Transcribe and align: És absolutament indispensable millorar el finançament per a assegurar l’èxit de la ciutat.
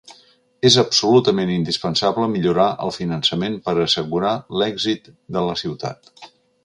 És 0.67 0.75
absolutament 0.83 1.51
indispensable 1.55 2.29
millorar 2.31 2.67
el 2.87 2.95
finançament 2.95 3.59
per 3.67 3.75
a 3.77 3.85
assegurar 3.85 4.33
l’èxit 4.63 5.13
de 5.37 5.45
la 5.51 5.59
ciutat. 5.65 6.15